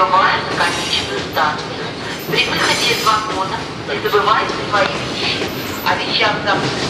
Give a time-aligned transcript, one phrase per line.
[0.00, 1.84] На конечную станцию.
[2.28, 5.44] При выходе из вагона не забывайте свои вещи.
[5.84, 6.88] О вещах, забытых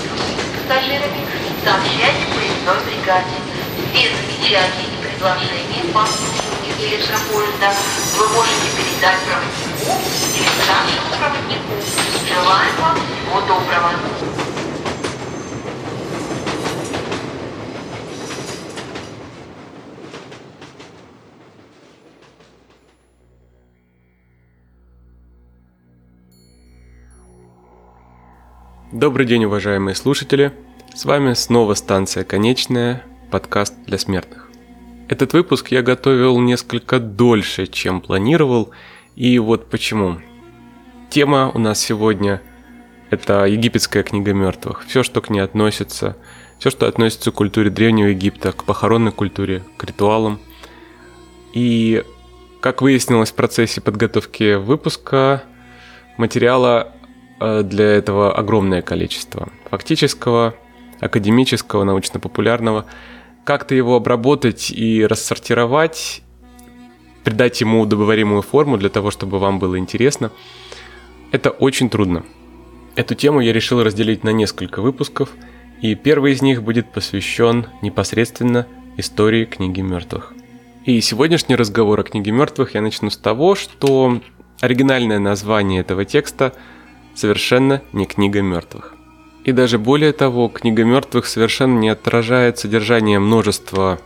[0.55, 1.27] пассажирами,
[1.65, 3.35] сообщайте поездной бригаде.
[3.93, 7.75] Все замечания и предложения по обслуживанию электропоезда
[8.17, 9.99] вы можете передать проводнику
[10.37, 11.75] или старшему проводнику.
[12.29, 14.50] Желаем вам всего доброго.
[29.01, 30.53] Добрый день, уважаемые слушатели!
[30.95, 34.51] С вами снова станция «Конечная», подкаст для смертных.
[35.09, 38.73] Этот выпуск я готовил несколько дольше, чем планировал,
[39.17, 40.19] и вот почему.
[41.09, 42.43] Тема у нас сегодня–
[43.11, 44.85] это египетская книга мертвых.
[44.87, 46.19] Все, что к ней относится,
[46.59, 50.39] все, что относится к культуре Древнего Египта, к похоронной культуре, к ритуалам.
[51.55, 52.05] И,
[52.61, 55.43] как выяснилось в процессе подготовки выпуска,
[56.19, 56.93] материала
[57.41, 59.49] для этого огромное количество.
[59.71, 60.55] Фактического,
[61.01, 62.87] академического, научно-популярного.
[63.45, 66.23] Как-то его обработать и рассортировать,
[67.25, 70.31] придать ему удобоваримую форму для того, чтобы вам было интересно,
[71.33, 72.25] это очень трудно.
[72.97, 75.31] Эту тему я решил разделить на несколько выпусков,
[75.81, 78.67] и первый из них будет посвящен непосредственно
[78.99, 80.35] истории книги мертвых.
[80.85, 84.21] И сегодняшний разговор о книге мертвых я начну с того, что
[84.61, 86.53] оригинальное название этого текста–
[87.15, 88.95] совершенно не книга мертвых.
[89.45, 93.99] И даже более того, книга мертвых совершенно не отражает содержание множества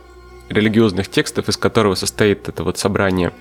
[0.49, 3.33] религиозных текстов, из которого состоит это вот собрание,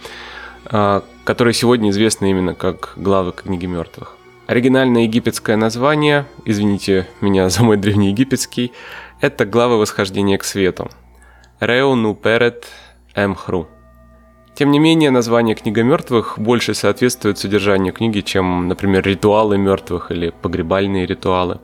[0.66, 4.16] а, которые сегодня известны именно как главы книги мертвых.
[4.46, 8.72] Оригинальное египетское название, извините меня за мой древнеегипетский,
[9.20, 10.91] это главы восхождения к свету.
[11.60, 12.66] Реу ну перет
[13.14, 13.69] эмхру.
[14.54, 20.31] Тем не менее, название «Книга мертвых» больше соответствует содержанию книги, чем, например, «Ритуалы мертвых» или
[20.31, 21.59] «Погребальные ритуалы»,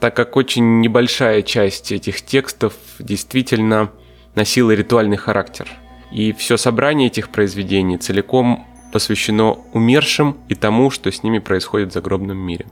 [0.00, 3.90] так как очень небольшая часть этих текстов действительно
[4.34, 5.68] носила ритуальный характер.
[6.12, 11.94] И все собрание этих произведений целиком посвящено умершим и тому, что с ними происходит в
[11.94, 12.66] загробном мире.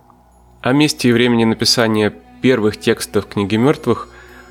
[0.60, 4.08] О месте и времени написания первых текстов книги мертвых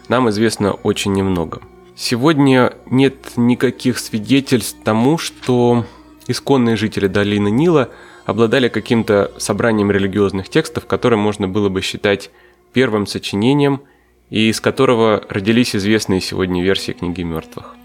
[0.10, 1.62] нам известно очень немного–
[2.00, 5.84] Сегодня нет никаких свидетельств тому, что
[6.28, 7.90] исконные жители долины Нила
[8.28, 12.30] обладали каким-то собранием религиозных текстов, которые можно было бы считать
[12.72, 13.82] первым сочинением
[14.30, 17.76] и из которого родились известные сегодня версии книги мертвых.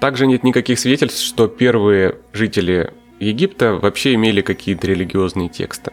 [0.00, 5.92] Также нет никаких свидетельств, что первые жители Египта вообще имели какие-то религиозные тексты.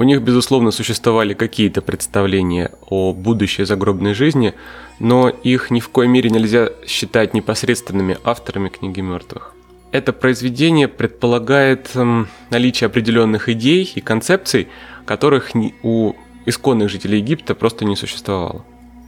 [0.00, 4.54] У них, безусловно, существовали какие-то представления о будущей загробной жизни,
[4.98, 9.54] но их ни в коей мере нельзя считать непосредственными авторами книги мертвых.
[9.92, 14.68] Это произведение предполагает эм, наличие определенных идей и концепций,
[15.04, 15.50] которых
[15.82, 16.14] у
[16.46, 18.64] исконных жителей Египта просто не существовало.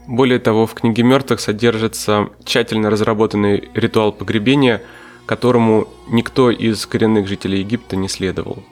[0.07, 4.83] Более того, в книге мертвых содержится тщательно разработанный ритуал погребения,
[5.25, 8.63] которому никто из коренных жителей Египта не следовал.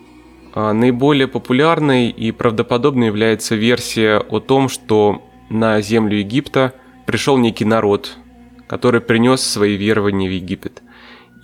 [0.52, 6.74] А наиболее популярной и правдоподобной является версия о том, что на землю Египта
[7.06, 8.16] пришел некий народ,
[8.66, 10.82] который принес свои верования в Египет.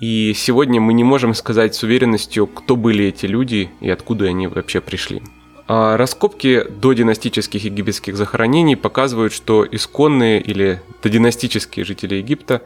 [0.01, 4.47] И сегодня мы не можем сказать с уверенностью, кто были эти люди и откуда они
[4.47, 5.23] вообще пришли.
[5.69, 12.63] А раскопки до династических египетских захоронений показывают, что исконные или додинастические жители Египта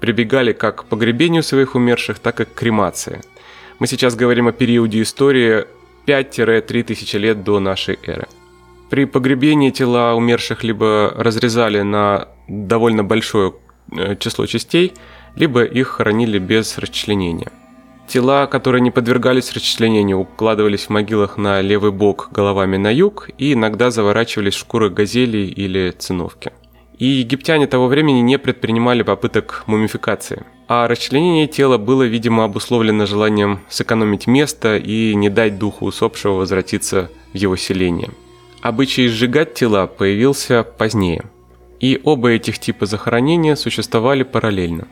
[0.00, 3.20] прибегали как к погребению своих умерших, так и к кремации.
[3.78, 5.66] Мы сейчас говорим о периоде истории
[6.10, 8.26] 5-3 тысячи лет до нашей эры.
[8.90, 13.54] При погребении тела умерших либо разрезали на довольно большое
[13.92, 14.92] э, число частей,
[15.36, 17.52] либо их хоронили без расчленения.
[18.08, 23.52] Тела, которые не подвергались расчленению, укладывались в могилах на левый бок головами на юг и
[23.52, 26.50] иногда заворачивались в шкуры газелей или циновки.
[27.00, 33.58] И египтяне того времени не предпринимали попыток мумификации– а расчленение тела было, видимо, обусловлено желанием
[33.68, 38.10] сэкономить место и не дать духу усопшего возвратиться в его селение.
[38.62, 41.24] Обычай сжигать тела появился позднее,
[41.80, 44.86] и оба этих типа захоронения существовали параллельно.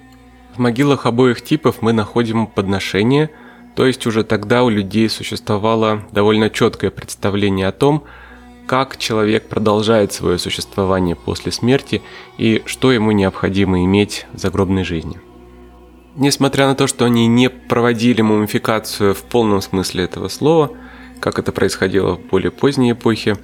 [0.56, 3.31] В могилах обоих типов мы находим подношения,
[3.76, 8.02] то есть уже тогда у людей существовало довольно четкое представление о том,
[8.69, 12.03] как человек продолжает свое существование после смерти
[12.37, 15.19] и что ему необходимо иметь в загробной жизни.
[16.17, 20.70] Несмотря на то, что они не проводили мумификацию в полном смысле этого слова,
[21.19, 23.38] как это происходило в более поздней эпохе,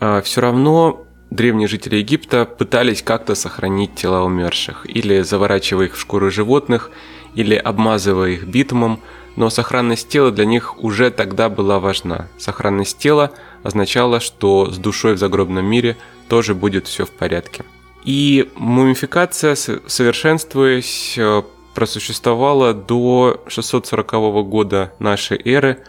[0.00, 6.00] а, все равно древние жители Египта пытались как-то сохранить тела умерших, или заворачивая их в
[6.00, 6.90] шкуры животных,
[7.36, 9.00] или обмазывая их битумом,
[9.36, 12.26] но сохранность тела для них уже тогда была важна.
[12.36, 13.30] Сохранность тела
[13.62, 15.96] означала, что с душой в загробном мире
[16.28, 17.64] тоже будет все в порядке.
[18.04, 21.42] И мумификация, совершенствуясь, э,
[21.74, 25.84] просуществовала до 640 года нашей эры,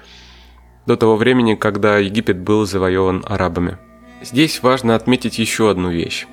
[0.85, 3.77] до того времени, когда Египет был завоеван арабами.
[4.21, 6.27] Здесь важно отметить еще одну вещь,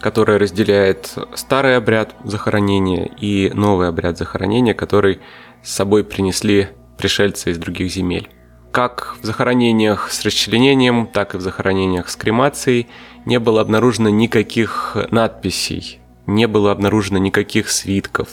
[0.00, 5.20] которая разделяет старый обряд захоронения и новый обряд захоронения, который
[5.62, 8.30] с собой принесли пришельцы из других земель.
[8.72, 12.86] Как в захоронениях с расчленением, так и в захоронениях с кремацией
[13.24, 18.28] не было обнаружено никаких надписей, не было обнаружено никаких свитков,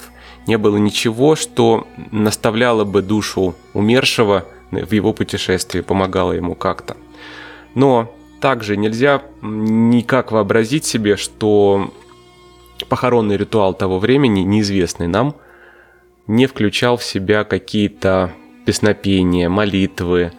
[0.46, 6.98] не было ничего, что наставляло бы душу умершего в его путешествии, помогало ему как-то.
[7.74, 11.92] Но также нельзя никак вообразить себе, что
[12.90, 15.36] похоронный ритуал того времени, неизвестный нам,
[16.28, 18.34] не включал в себя какие-то
[18.68, 20.34] песнопения, молитвы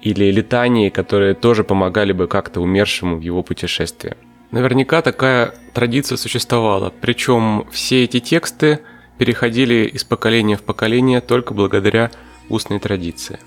[0.00, 4.14] или летания, которые тоже помогали бы как-то умершему в его путешествии.
[4.52, 8.78] Наверняка такая традиция существовала, причем все эти тексты
[9.18, 12.12] переходили из поколения в поколение только благодаря
[12.48, 13.40] устной традиции.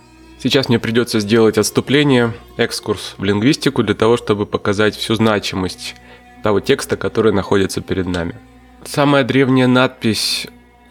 [0.44, 5.96] Сейчас мне придется сделать отступление, экскурс в лингвистику для того, чтобы показать всю значимость
[6.44, 8.36] того текста, который находится перед нами.
[8.84, 10.48] Самая древняя надпись,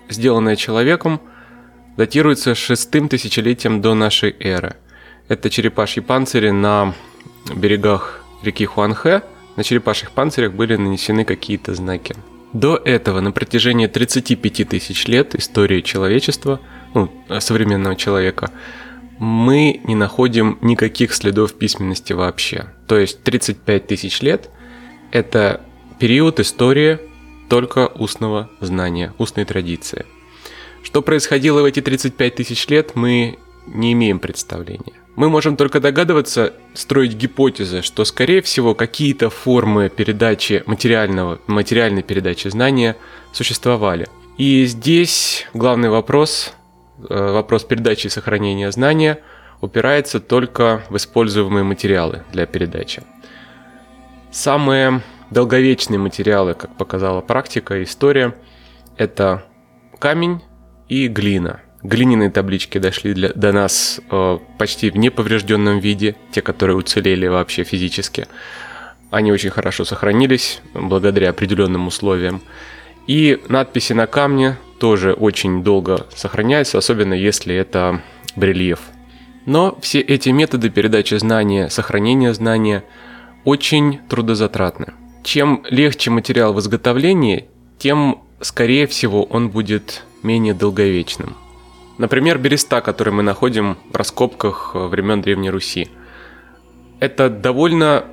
[0.09, 1.21] сделанная человеком–
[1.97, 4.77] датируется шестым тысячелетием до нашей эры.
[5.29, 6.95] Это черепашьи панцири на
[7.55, 9.23] берегах реки Хуанхэ.
[9.57, 12.15] На черепашьих панцирях были нанесены какие-то знаки.
[12.53, 16.61] До этого на протяжении 35 тысяч лет истории человечества,
[16.95, 17.11] ну,
[17.41, 18.51] современного человека,
[19.19, 22.67] мы не находим никаких следов письменности вообще.
[22.87, 24.51] То есть 35 тысяч лет–
[25.11, 25.63] это
[25.99, 26.99] период истории
[27.49, 30.05] только устного знания, устной традиции–
[30.87, 34.93] что происходило в эти 35 тысяч лет, мы не имеем представления.
[35.17, 42.47] Мы можем только догадываться, строить гипотезы, что, скорее всего, какие-то формы передачи материального, материальной передачи
[42.47, 42.97] знания
[43.33, 44.07] существовали.
[44.39, 46.53] И здесь главный вопрос,
[47.09, 49.19] э, вопрос передачи и сохранения знания,
[49.61, 53.03] упирается только в используемые материалы для передачи.
[54.31, 55.03] Самые
[55.33, 58.37] долговечные материалы, как показала практика и история,
[58.97, 59.43] это
[59.99, 60.43] камень,
[60.89, 61.61] и глина.
[61.83, 67.65] Глиняные таблички дошли для, до нас э, почти в неповрежденном виде, те, которые уцелели вообще
[67.65, 68.27] физически.
[69.11, 72.43] Они очень хорошо сохранились благодаря определенным условиям.
[73.07, 78.03] И надписи на камне тоже очень долго сохраняются, особенно если это
[78.35, 78.81] брельеф.
[79.47, 82.83] Но все эти методы передачи знания, сохранения знания
[83.45, 84.93] очень трудозатратны.
[85.23, 87.47] Чем легче материал в изготовлении,
[87.79, 91.37] тем, скорее всего, он будет менее долговечным.
[91.99, 95.89] Например, береста, который мы находим в раскопках э, времен Древней Руси.
[97.01, 98.05] Это довольно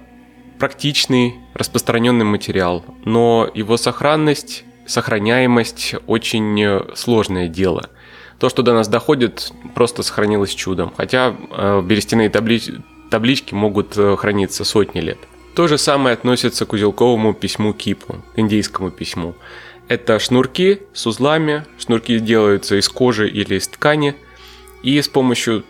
[0.59, 7.89] практичный, распространенный материал, но его сохранность, сохраняемость очень э, сложное дело.
[8.39, 12.69] То, что до нас доходит, просто сохранилось чудом, хотя э, берестяные таблич...
[13.11, 15.17] таблички могут храниться сотни лет.
[15.55, 19.35] То же самое относится к узелковому письму Кипу, к индийскому письму.
[19.87, 21.65] Это шнурки с узлами.
[21.77, 24.15] Шнурки делаются из кожи или из ткани.
[24.81, 25.63] И с помощью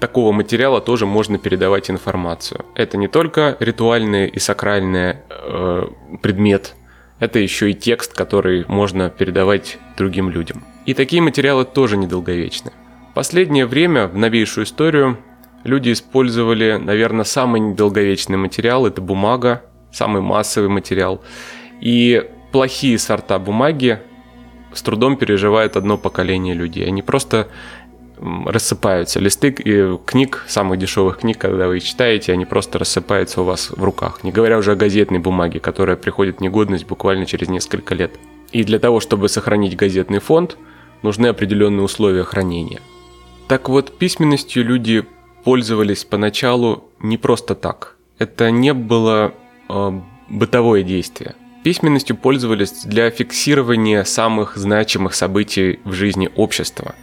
[0.00, 2.64] такого материала тоже можно передавать информацию.
[2.74, 5.88] Это не только ритуальный и сакральный э,
[6.22, 6.74] предмет,
[7.18, 10.64] это еще и текст, который можно передавать другим людям.
[10.86, 12.72] И такие материалы тоже недолговечны.
[13.14, 15.18] Последнее время, в новейшую историю,
[15.64, 21.20] люди использовали, наверное, самый недолговечный материал, это бумага, самый массовый материал.
[21.80, 24.00] И плохие сорта бумаги
[24.72, 26.86] с трудом переживает одно поколение людей.
[26.86, 27.48] Они просто
[28.20, 29.20] рассыпаются.
[29.20, 33.82] Листы и книг, самых дешевых книг, когда вы читаете, они просто рассыпаются у вас в
[33.82, 34.24] руках.
[34.24, 38.18] Не говоря уже о газетной бумаге, которая приходит в негодность буквально через несколько лет.
[38.50, 40.56] И для того, чтобы сохранить газетный фонд,
[41.02, 42.80] нужны определенные условия хранения.
[43.46, 45.04] Так вот, письменностью люди
[45.44, 47.96] пользовались поначалу не просто так.
[48.18, 49.32] Это не было
[49.68, 51.36] э, бытовое действие.
[51.64, 56.94] Письменностью пользовались для фиксирования самых значимых событий в жизни общества.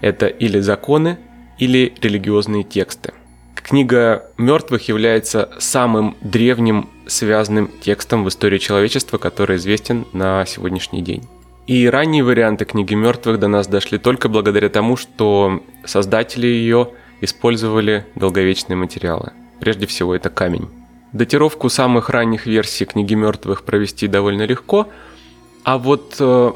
[0.00, 1.18] Это или законы,
[1.58, 3.12] или религиозные тексты.
[3.54, 11.26] Книга мертвых является самым древним связанным текстом в истории человечества, который известен на сегодняшний день.
[11.66, 16.90] И ранние варианты книги мертвых до нас дошли только благодаря тому, что создатели ее
[17.22, 19.32] использовали долговечные материалы.
[19.60, 20.68] Прежде всего это камень.
[21.14, 24.88] Датировку самых ранних версий книги мертвых провести довольно легко,
[25.62, 26.52] а вот э,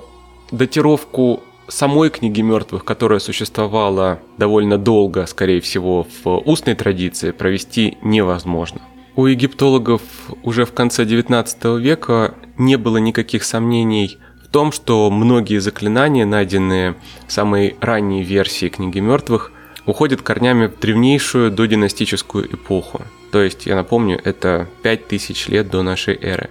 [0.51, 8.81] датировку самой книги мертвых, которая существовала довольно долго, скорее всего, в устной традиции, провести невозможно.
[9.15, 10.03] У египтологов
[10.43, 16.97] уже в конце XIX века не было никаких сомнений в том, что многие заклинания, найденные
[17.29, 19.53] в самой ранней версии книги мертвых,
[19.87, 23.03] уходят корнями в древнейшую додинастическую эпоху.
[23.31, 26.51] То есть, я напомню, это 5000 лет до нашей эры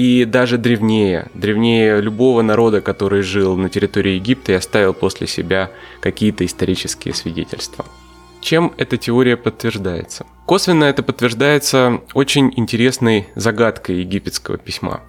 [0.00, 5.70] и даже древнее, древнее любого народа, который жил на территории Египта и оставил после себя
[6.00, 7.84] какие-то исторические свидетельства.
[8.40, 10.24] Чем эта теория подтверждается?
[10.46, 15.02] Косвенно это подтверждается очень интересной загадкой египетского письма.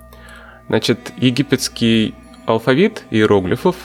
[0.67, 2.13] Значит, египетский
[2.45, 3.77] алфавит иероглифов,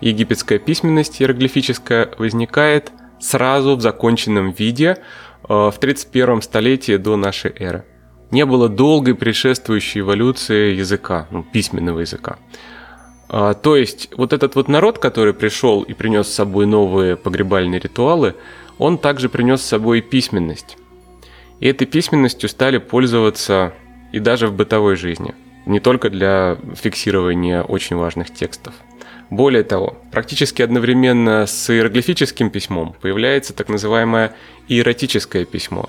[0.00, 4.98] египетская письменность иероглифическая возникает сразу в законченном виде
[5.70, 7.84] в 31 столетии до нашей эры
[8.32, 12.38] не было долгой предшествующей эволюции языка, ну, письменного языка.
[13.28, 17.78] А, то есть вот этот вот народ, который пришел и принес с собой новые погребальные
[17.78, 18.34] ритуалы,
[18.78, 20.78] он также принес с собой и письменность.
[21.60, 23.74] И этой письменностью стали пользоваться
[24.12, 25.34] и даже в бытовой жизни,
[25.66, 28.74] не только для фиксирования очень важных текстов.
[29.32, 34.34] Более того, практически одновременно с иероглифическим письмом появляется так называемое
[34.68, 35.88] иеротическое письмо.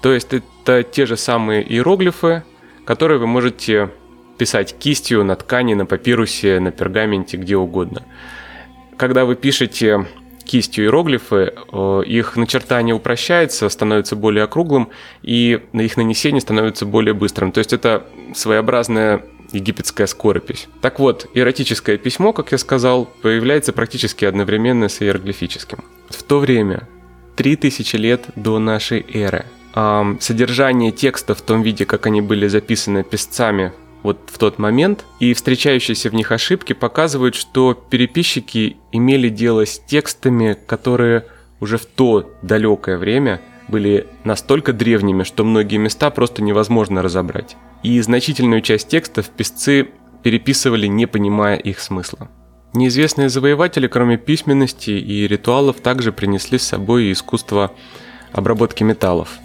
[0.00, 2.44] То есть это те же самые иероглифы,
[2.84, 3.90] которые вы можете
[4.38, 8.04] писать кистью на ткани, на папирусе, на пергаменте, где угодно.
[8.96, 10.06] Когда вы пишете
[10.44, 17.50] кистью иероглифы, э, их начертание упрощается, становится более округлым, и их нанесение становится более быстрым.
[17.50, 19.24] То есть это своеобразная
[19.54, 20.68] египетская скоропись.
[20.80, 25.84] Так вот, эротическое письмо, как я сказал, появляется практически одновременно с иероглифическим.
[26.08, 26.88] В то время,
[27.36, 29.46] 3000 лет до нашей эры,
[30.20, 35.32] содержание текста в том виде, как они были записаны писцами вот в тот момент, и
[35.32, 41.24] встречающиеся в них ошибки показывают, что переписчики имели дело с текстами, которые
[41.58, 48.00] уже в то далекое время были настолько древними, что многие места просто невозможно разобрать и
[48.00, 49.88] значительную часть текстов писцы
[50.24, 52.28] переписывали, не понимая их смысла.
[52.72, 57.72] Неизвестные завоеватели, кроме письменности и ритуалов, также принесли с собой искусство
[58.32, 59.38] обработки металлов.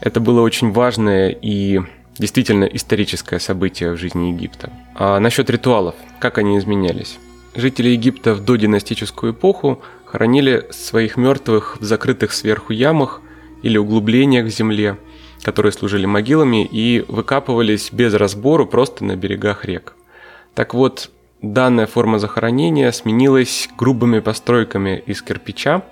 [0.00, 1.80] Это было очень важное и
[2.16, 4.72] действительно историческое событие в жизни Египта.
[4.94, 7.18] А насчет ритуалов, как они изменялись?
[7.54, 13.20] Жители Египта в додинастическую эпоху хоронили своих мертвых в закрытых сверху ямах
[13.62, 14.96] или углублениях в земле–
[15.42, 19.94] которые служили могилами и выкапывались без разбору просто на берегах рек.
[20.54, 21.10] Так вот,
[21.42, 25.82] данная форма захоронения сменилась грубыми постройками из кирпича,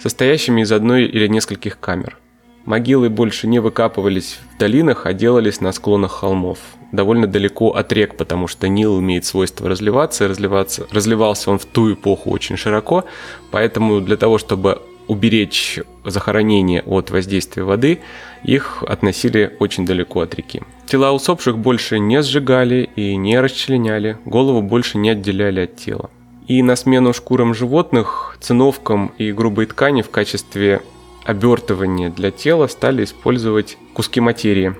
[0.00, 2.18] состоящими из одной или нескольких камер.
[2.64, 6.58] Могилы больше не выкапывались в долинах, а делались на склонах холмов,
[6.92, 11.64] довольно далеко от рек, потому что Нил имеет свойство разливаться, и разливаться, разливался он в
[11.64, 13.04] ту эпоху очень широко,
[13.50, 18.00] поэтому для того, чтобы уберечь захоронение от воздействия воды,
[18.44, 20.62] их относили очень далеко от реки.
[20.86, 26.10] Тела усопших больше не сжигали и не расчленяли, голову больше не отделяли от тела.
[26.48, 30.82] И на смену шкурам животных, циновкам и грубой ткани в качестве
[31.24, 34.74] обертывания для тела стали использовать куски материи.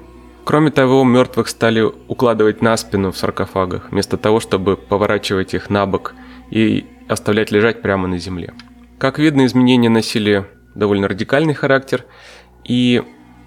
[0.45, 5.87] Кроме того, мертвых стали укладывать на спину в саркофагах, вместо того, чтобы поворачивать их на
[5.87, 6.14] бок
[6.50, 8.52] и оставлять лежать прямо на земле.
[8.99, 12.04] Как видно, изменения носили довольно радикальный характер,
[12.64, 13.02] и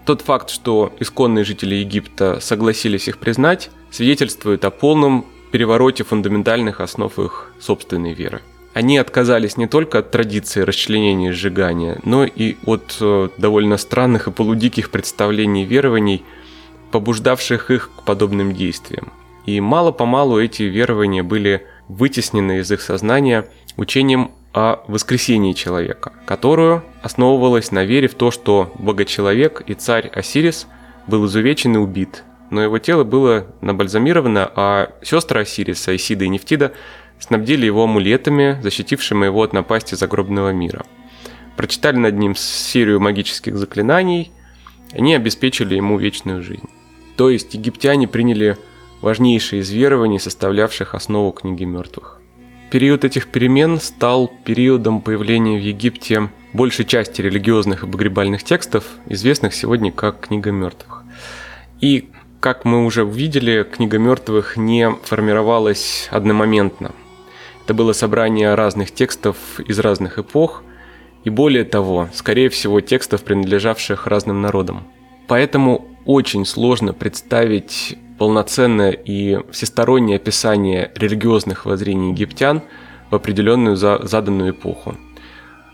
[0.06, 7.18] тот факт, что исконные жители Египта согласились их признать, свидетельствует о полном перевороте фундаментальных основ
[7.18, 8.42] их собственной веры.
[8.74, 14.28] Они отказались не только от традиции расчленения и сжигания, но и от э, довольно странных
[14.28, 16.24] и полудиких представлений и верований,
[16.92, 19.14] побуждавших их к подобным действиям.
[19.46, 27.72] И мало-помалу эти верования были вытеснены из их сознания учением о воскресении человека, которую основывалась
[27.72, 30.68] на вере в то, что богочеловек и царь Осирис
[31.08, 36.74] был изувечен и убит, но его тело было набальзамировано, а сестры Осириса, Исида и Нефтида,
[37.20, 40.86] снабдили его амулетами, защитившими его от напасти загробного мира.
[41.58, 44.32] Прочитали над ним серию магических заклинаний,
[44.94, 46.70] они обеспечили ему вечную жизнь.
[47.18, 48.58] То есть египтяне приняли
[49.06, 52.20] важнейшие из верований, составлявших основу книги мертвых.
[52.72, 59.54] Период этих перемен стал периодом появления в Египте большей части религиозных и погребальных текстов, известных
[59.54, 61.04] сегодня как «Книга мертвых».
[61.82, 62.10] И,
[62.40, 66.92] как мы уже увидели, «Книга мертвых» не формировалась одномоментно.
[67.64, 70.64] Это было собрание разных текстов из разных эпох,
[71.24, 74.88] и более того, скорее всего, текстов, принадлежавших разным народам.
[75.28, 82.62] Поэтому очень сложно представить полноценное и всестороннее описание религиозных воззрений египтян
[83.10, 84.96] в определенную заданную эпоху.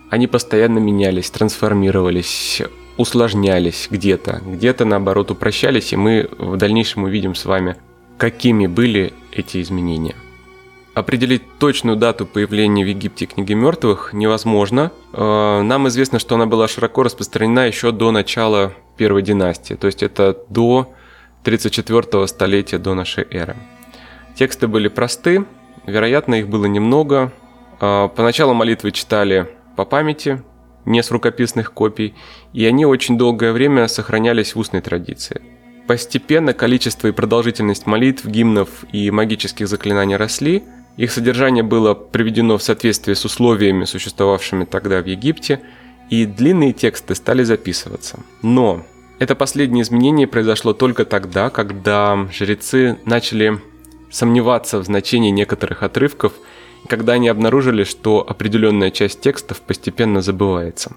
[0.10, 2.62] Они постоянно менялись, трансформировались,
[2.98, 7.78] усложнялись где-то, где-то наоборот упрощались, и мы в дальнейшем увидим с вами,
[8.18, 10.16] какими были эти изменения.
[10.94, 14.92] Определить точную дату появления в Египте книги мертвых невозможно.
[15.14, 20.04] Э, нам известно, что она была широко распространена еще до начала первой династии, то есть
[20.04, 20.94] это до
[21.44, 23.56] 34 столетия до нашей эры.
[24.36, 25.46] Тексты были просты,
[25.86, 27.32] вероятно, их было немного.
[27.80, 30.42] Э, поначалу молитвы читали по памяти,
[30.86, 32.16] не с рукописных копий,
[32.54, 35.42] и они очень долгое время сохранялись в устной традиции.
[35.88, 40.64] Постепенно количество и продолжительность молитв, гимнов и магических заклинаний росли–
[40.98, 45.62] их содержание было приведено в соответствие с условиями, существовавшими тогда в Египте,
[46.10, 48.20] и длинные тексты стали записываться.
[48.42, 48.86] Но
[49.22, 53.62] это последнее изменение произошло только тогда, когда жрецы начали
[54.10, 56.34] сомневаться в значении некоторых отрывков,
[56.88, 60.94] когда они обнаружили, что определенная часть текстов постепенно забывается.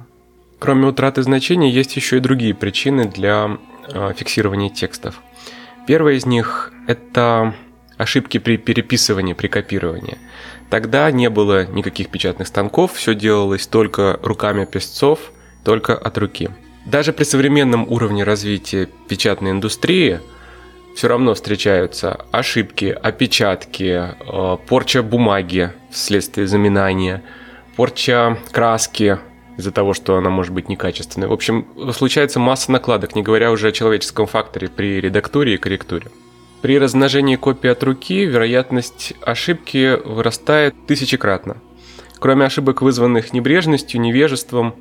[0.59, 3.59] Кроме утраты значения, есть еще и другие причины для
[3.93, 5.21] э, фиксирования текстов.
[5.87, 7.55] Первая из них– это
[7.99, 10.17] ошибки при переписывании, при копировании.
[10.71, 15.19] Тогда не было никаких печатных станков, все делалось только руками песцов,
[15.63, 16.49] только от руки.
[16.85, 20.21] Даже при современном уровне развития печатной индустрии
[20.95, 27.23] все равно встречаются ошибки, опечатки, э, порча бумаги вследствие заминания,
[27.77, 29.19] порча краски
[29.57, 31.29] из-за того, что она может быть некачественной.
[31.29, 36.09] В общем, случается масса накладок, не говоря уже о человеческом факторе при редактуре и корректуре.
[36.61, 41.57] При размножении копий от руки вероятность ошибки вырастает тысячекратно.
[42.19, 44.75] Кроме ошибок, вызванных небрежностью, невежеством,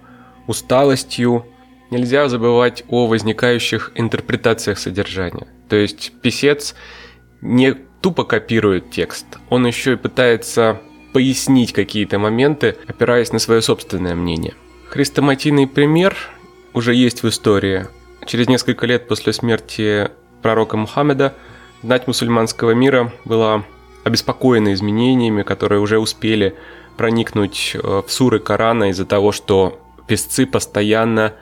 [0.47, 1.45] усталостью,
[1.93, 5.47] нельзя забывать о возникающих интерпретациях содержания.
[5.69, 6.75] То есть писец
[7.41, 10.81] не тупо копирует текст, он еще и пытается
[11.13, 14.55] пояснить какие-то моменты, опираясь на свое собственное мнение.
[14.89, 16.15] Хрестоматийный пример
[16.73, 17.87] уже есть в истории.
[18.25, 20.09] Через несколько лет после смерти
[20.41, 21.33] пророка Мухаммеда–
[21.83, 23.65] Знать мусульманского мира была
[24.05, 26.55] обеспокоена изменениями, которые уже успели
[26.95, 31.33] проникнуть э, в суры Корана из-за того, что песцы постоянно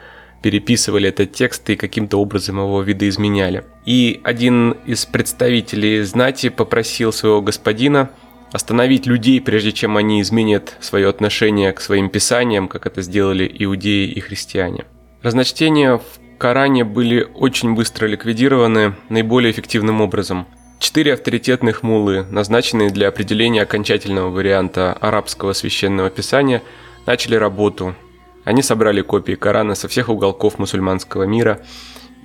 [0.42, 3.64] переписывали этот текст и каким-то образом его видоизменяли.
[3.86, 8.10] И один из представителей знати попросил своего господина
[8.52, 14.08] остановить людей, прежде чем они изменят свое отношение к своим писаниям, как это сделали иудеи
[14.08, 14.86] и христиане.
[15.22, 16.04] Разночтение в
[16.38, 20.48] Коране были очень быстро ликвидированы наиболее эффективным образом.
[20.80, 26.64] Четыре авторитетных мулы, назначенные для определения окончательного варианта арабского священного писания,
[27.06, 27.96] начали работу.
[28.44, 31.62] Они собрали копии Корана со всех уголков мусульманского мира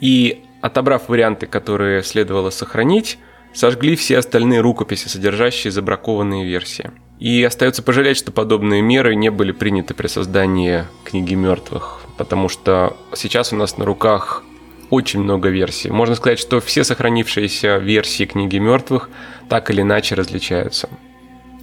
[0.01, 3.19] и, отобрав варианты, которые следовало сохранить,
[3.55, 6.91] сожгли все остальные рукописи, содержащие забракованные версии.
[7.19, 12.97] И остается пожалеть, что подобные меры не были приняты при создании книги мертвых потому что
[13.15, 14.43] сейчас у нас на руках
[14.91, 15.91] очень много версий.
[15.91, 19.11] Можно сказать, что все сохранившиеся версии книги мертвых
[19.49, 20.89] так или иначе различаются.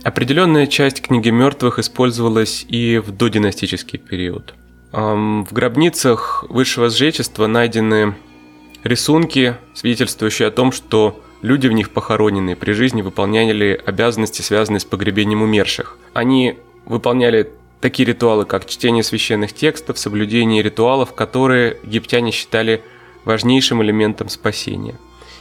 [0.03, 4.53] Определенная часть книги мертвых использовалась и в додинастический период.
[4.91, 8.15] В гробницах высшего сжечества найдены
[8.83, 14.85] рисунки, свидетельствующие о том, что люди в них похороненные при жизни выполняли обязанности, связанные с
[14.85, 15.97] погребением умерших.
[16.13, 17.49] Они выполняли
[17.83, 22.81] Такие ритуалы, как чтение священных текстов, соблюдение ритуалов, которые египтяне считали
[23.25, 24.95] важнейшим элементом спасения.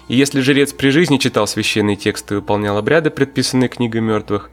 [0.08, 4.50] И если жрец при жизни читал священные тексты и выполнял обряды, предписанные книгой мертвых,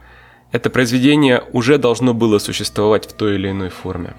[0.52, 4.14] это произведение уже должно было существовать в той или иной форме.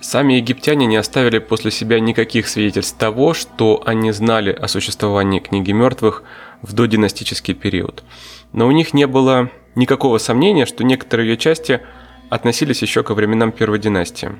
[0.00, 5.72] Сами египтяне не оставили после себя никаких свидетельств того, что они знали о существовании книги
[5.72, 6.22] мертвых
[6.60, 8.04] в додинастический период.
[8.52, 11.80] Но у них не было никакого сомнения, что некоторые ее части–
[12.30, 14.32] относились еще ко временам Первой династии.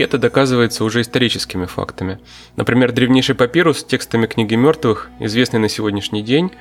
[0.00, 2.20] И это доказывается уже историческими фактами.
[2.56, 6.52] Например, древнейший папирус с текстами книги мертвых, известный на сегодняшний день,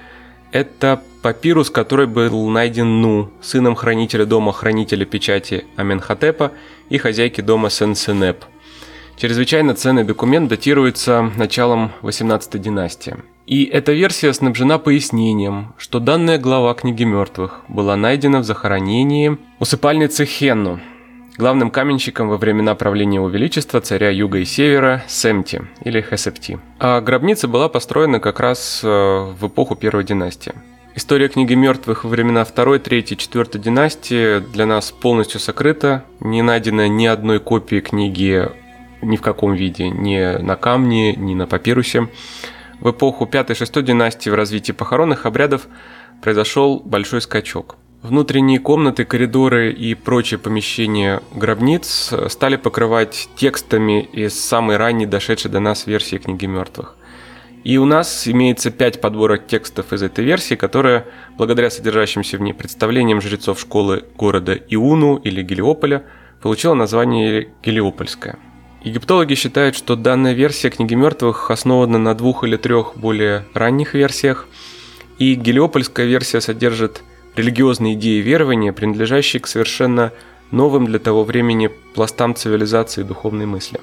[0.51, 6.51] это папирус, который был найден Ну, сыном хранителя дома хранителя печати Аменхотепа
[6.89, 8.43] и хозяйки дома Сен-Сенеп.
[9.15, 13.15] Чрезвычайно ценный документ датируется началом 18 династии.
[13.45, 20.25] И эта версия снабжена пояснением, что данная глава книги мертвых была найдена в захоронении усыпальницы
[20.25, 20.81] Хенну,
[21.39, 26.59] главным каменщиком во времена правления Его Величества царя Юга и Севера Семти или Хесепти.
[26.79, 30.51] А гробница была построена как раз э, в эпоху Первой династии.
[30.95, 36.03] История книги мертвых во времена Второй, Третьей, Четвертой династии для нас полностью сокрыта.
[36.19, 38.49] Не найдено ни одной копии книги
[39.01, 42.09] ни в каком виде, ни на камне, ни на папирусе.
[42.81, 45.67] В эпоху 5-6 династии в развитии похоронных обрядов
[46.21, 47.77] произошел большой скачок.
[48.01, 55.59] Внутренние комнаты, коридоры и прочие помещения гробниц стали покрывать текстами из самой ранней дошедшей до
[55.59, 56.95] нас версии книги мертвых.
[57.65, 61.07] И у нас имеется пять подборок текстов из этой версии, которая,
[61.37, 66.05] благодаря содержащимся в ней представлениям жрецов школы города Иуну или Гелиополя,
[66.41, 68.39] получила название Гелиопольская.
[68.81, 74.47] Египтологи считают, что данная версия книги мертвых основана на двух или трех более ранних версиях,
[75.17, 77.03] и Гелиопольская версия содержит
[77.39, 80.11] религиозные идеи и верования, принадлежащие к совершенно
[80.51, 83.79] новым для того времени пластам цивилизации и духовной мысли.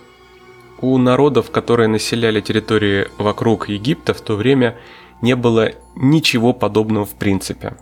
[0.81, 4.77] У народов, которые населяли территории вокруг Египта в то время,
[5.23, 7.77] не было ничего подобного в принципе.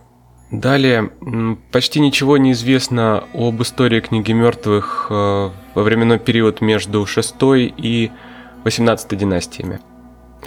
[0.51, 1.11] Далее,
[1.71, 8.11] почти ничего не известно об истории книги мертвых э, во временной период между 6 и
[8.63, 9.81] 18 династиями.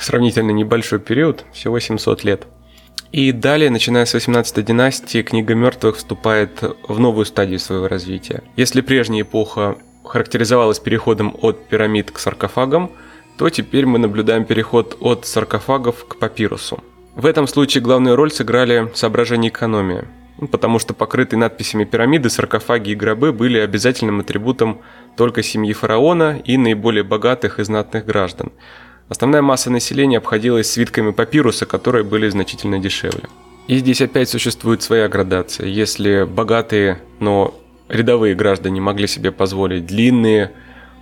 [0.00, 2.46] Сравнительно небольшой период, всего 700 лет–
[3.12, 8.42] и далее, начиная с 18 династии, книга мертвых вступает в новую стадию своего развития.
[8.56, 12.90] Если прежняя эпоха характеризовалась переходом от пирамид к саркофагам,
[13.38, 16.82] то теперь мы наблюдаем переход от саркофагов к папирусу.
[17.14, 20.04] В этом случае главную роль сыграли соображения экономии,
[20.38, 24.82] ну, потому что покрытые надписями пирамиды, саркофаги и гробы были обязательным атрибутом
[25.16, 28.52] только семьи фараона и наиболее богатых и знатных граждан–
[29.08, 33.24] Основная масса населения обходилась свитками папируса, которые были значительно дешевле.
[33.66, 35.66] И здесь опять существует своя градация.
[35.66, 37.54] Если богатые, но
[37.88, 40.52] рядовые граждане могли себе позволить длинные,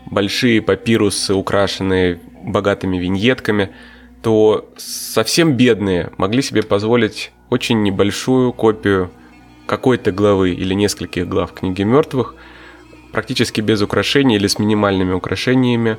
[0.07, 3.71] большие папирусы, украшенные богатыми виньетками,
[4.23, 9.11] то совсем бедные могли себе позволить очень небольшую копию
[9.67, 12.35] какой-то главы или нескольких глав книги мертвых,
[13.13, 15.99] практически без украшений или с минимальными украшениями,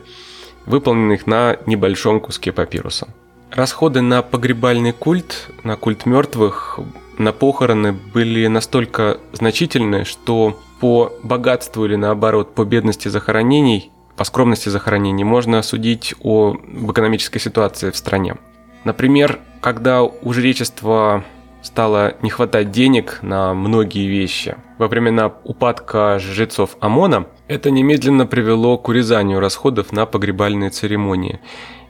[0.68, 3.08] выполненных на небольшом куске папируса.
[3.52, 6.80] Расходы на погребальный культ, на культ мертвых,
[7.18, 14.70] на похороны были настолько значительны, что по богатству или наоборот по бедности захоронений, по скромности
[14.70, 16.56] захоронений можно судить о
[16.90, 18.36] экономической ситуации в стране.
[18.84, 21.24] Например, когда у жречества
[21.62, 24.56] стало не хватать денег на многие вещи.
[24.78, 31.40] Во времена упадка жрецов Амона это немедленно привело к урезанию расходов на погребальные церемонии.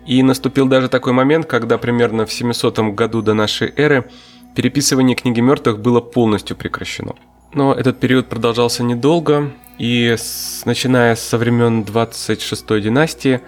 [0.06, 4.10] И наступил даже такой момент, когда примерно в 700 году до нашей эры
[4.56, 7.15] переписывание книги мертвых было полностью прекращено.
[7.54, 13.41] Но этот период продолжался недолго, и с, начиная со времен 26-й династии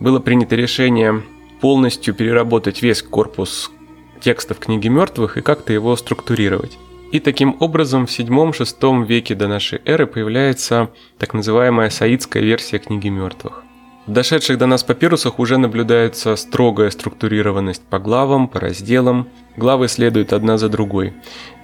[0.00, 1.22] было принято решение
[1.60, 3.70] полностью переработать весь корпус
[4.20, 6.78] текстов книги мертвых и как-то его структурировать.
[7.10, 13.08] И таким образом в 7-6 веке до нашей эры появляется так называемая саидская версия книги
[13.08, 13.64] мертвых.
[14.06, 19.28] В дошедших до нас папирусах уже наблюдается строгая структурированность по главам, по разделам.
[19.56, 21.14] Главы следуют одна за другой.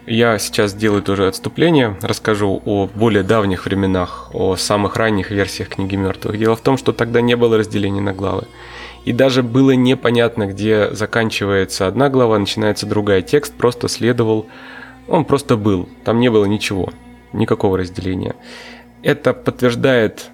[0.07, 5.96] Я сейчас сделаю тоже отступление, расскажу о более давних временах, о самых ранних версиях книги
[5.96, 6.38] мертвых.
[6.38, 8.44] Дело в том, что тогда не было разделения на главы.
[9.07, 13.22] И даже было непонятно, где заканчивается одна глава, начинается другая.
[13.22, 14.46] Текст просто следовал,
[15.08, 16.90] он просто был, там не было ничего,
[17.32, 18.34] никакого разделения.
[19.02, 20.30] Это подтверждает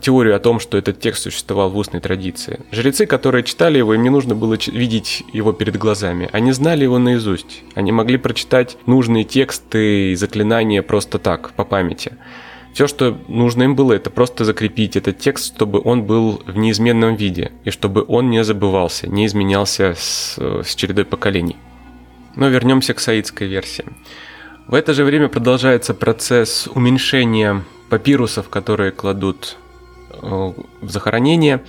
[0.00, 2.60] теорию о том, что этот текст существовал в устной традиции.
[2.70, 6.28] Жрецы, которые читали его, им не нужно было видеть его перед глазами.
[6.32, 7.62] Они знали его наизусть.
[7.74, 12.12] Они могли прочитать нужные тексты и заклинания просто так, по памяти.
[12.72, 17.16] Все, что нужно им было, это просто закрепить этот текст, чтобы он был в неизменном
[17.16, 21.56] виде, и чтобы он не забывался, не изменялся с, с чередой поколений.
[22.36, 23.84] Но вернемся к саидской версии.
[24.66, 29.56] В это же время продолжается процесс уменьшения папирусов, которые кладут
[30.12, 31.62] э, в захоронение,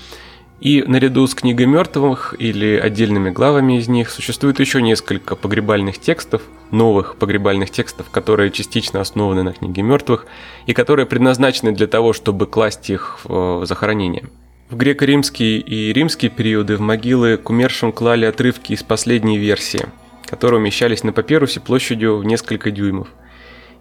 [0.61, 6.43] и наряду с книгой мертвых или отдельными главами из них существует еще несколько погребальных текстов,
[6.69, 10.27] новых погребальных текстов, которые частично основаны на книге мертвых
[10.67, 14.29] и которые предназначены для того, чтобы класть их в захоронение.
[14.69, 19.87] В греко-римские и римские периоды в могилы к умершим клали отрывки из последней версии,
[20.31, 23.09] которые умещались на папирусе площадью в несколько дюймов.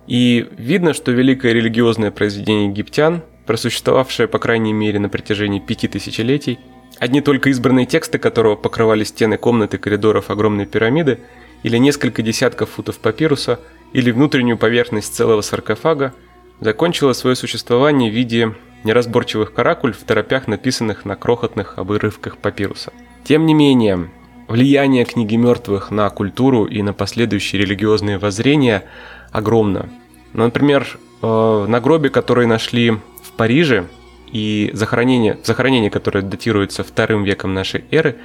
[0.06, 6.60] И видно, что великое религиозное произведение египтян просуществовавшее по крайней мере на протяжении пяти тысячелетий,
[7.00, 11.18] одни только избранные тексты которого покрывали стены комнаты коридоров огромной пирамиды,
[11.64, 13.58] или несколько десятков футов папируса,
[13.92, 16.14] или внутреннюю поверхность целого саркофага,
[16.60, 22.92] закончило свое существование в виде неразборчивых каракуль в торопях, написанных на крохотных обрывках папируса.
[23.24, 24.10] Тем не менее,
[24.50, 28.84] влияние книги мертвых на культуру и на последующие религиозные воззрения
[29.30, 29.88] огромно.
[30.32, 32.98] Ну, например, э, на гробе, который нашли
[33.40, 33.86] Париже
[34.32, 38.16] и захоронение, захоронение, которое датируется вторым веком нашей эры,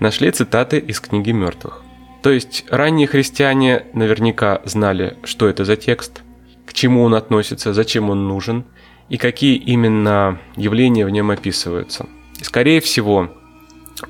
[0.00, 1.84] нашли цитаты из книги мертвых.
[2.22, 6.22] То есть ранние христиане наверняка знали, что это за текст,
[6.66, 8.64] к чему он относится, зачем он нужен
[9.08, 12.06] и какие именно явления в нем описываются.
[12.40, 13.30] И, скорее всего,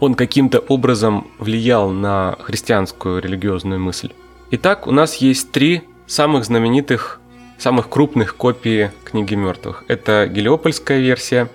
[0.00, 4.12] он каким-то образом влиял на христианскую религиозную мысль.
[4.50, 7.20] Итак, у нас есть три самых знаменитых,
[7.58, 9.84] самых крупных копии книги мертвых.
[9.88, 11.48] Это Гелиопольская версия,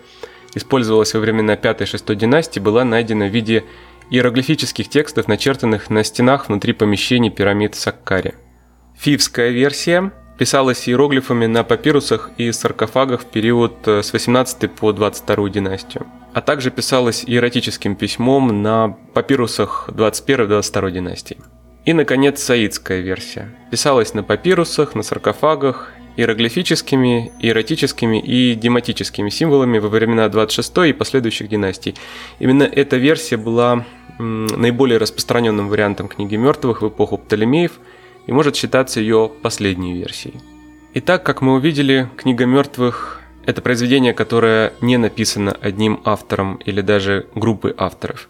[0.55, 3.63] использовалась во времена 5-6 династии, была найдена в виде
[4.09, 8.35] иероглифических текстов, начертанных на стенах внутри помещений пирамид Саккари.
[8.97, 10.11] Фивская версия
[10.41, 16.41] писалась иероглифами на папирусах и саркофагах в период э, с 18 по 22 династию, а
[16.41, 21.37] также писалась иеротическим письмом на папирусах 21-22 династии.
[21.85, 23.55] И, наконец, саидская версия.
[23.69, 31.49] Писалась на папирусах, на саркофагах, иероглифическими, иеротическими и дематическими символами во времена 26 и последующих
[31.49, 31.93] династий.
[32.39, 33.85] Именно эта версия была
[34.17, 37.73] наиболее распространенным вариантом книги мертвых в эпоху Птолемеев–
[38.27, 40.39] и может считаться ее последней версией.
[40.93, 47.27] Итак, как мы увидели, книга мертвых– это произведение, которое не написано одним автором или даже
[47.33, 48.29] группой авторов.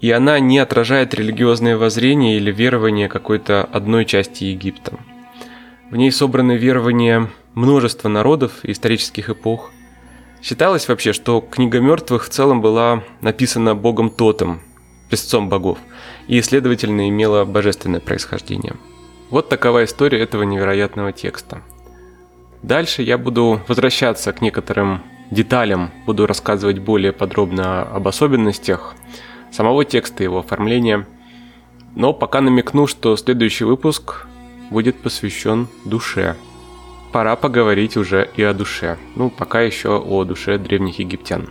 [0.00, 4.98] И она не отражает религиозное воззрение или верование какой-то одной части Египта.
[5.90, 9.70] В ней собраны верования множества народов и исторических эпох.
[10.42, 14.60] Считалось вообще, что книга мертвых в целом была написана богом Тотом,
[15.08, 15.78] песцом богов,
[16.26, 18.74] и, следовательно, имела божественное происхождение–
[19.32, 21.62] вот такова история этого невероятного текста.
[22.62, 28.94] Дальше я буду возвращаться к некоторым деталям, буду рассказывать более подробно об особенностях
[29.50, 31.08] самого текста, его оформления.
[31.96, 34.26] Но пока намекну, что следующий выпуск
[34.70, 36.36] будет посвящен душе.
[37.10, 38.98] Пора поговорить уже и о душе.
[39.16, 41.48] Ну, пока еще о душе древних египтян.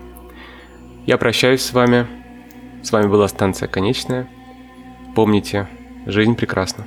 [1.08, 2.06] Я прощаюсь с вами.
[2.84, 4.28] С вами была станция Конечная.
[5.16, 5.68] Помните,
[6.06, 6.86] жизнь прекрасна.